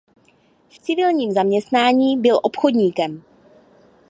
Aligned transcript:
V 0.69 0.79
civilním 0.79 1.31
zaměstnání 1.31 2.17
byl 2.17 2.39
obchodníkem. 2.43 3.23